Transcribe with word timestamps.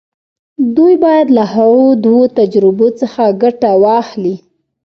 دوی 0.75 0.93
بايد 1.03 1.27
له 1.37 1.43
هغو 1.53 1.87
دوو 2.03 2.21
تجربو 2.39 2.87
څخه 3.01 3.23
ګټه 3.41 3.71
واخلي. 3.83 4.35